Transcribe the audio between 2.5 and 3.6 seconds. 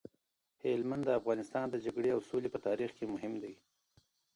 په تاریخ کي مهم دی.